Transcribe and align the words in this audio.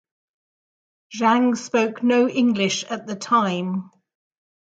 Zhang 1.15 1.55
spoke 1.55 2.01
no 2.01 2.27
English 2.27 2.85
at 2.85 3.05
the 3.05 3.15
time. 3.15 3.91